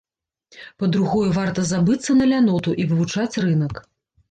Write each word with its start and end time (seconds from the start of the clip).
Па-другое, 0.83 1.29
варта 1.39 1.67
забыцца 1.73 2.17
на 2.23 2.29
ляноту 2.33 2.77
і 2.83 2.89
вывучаць 2.95 3.39
рынак. 3.47 3.73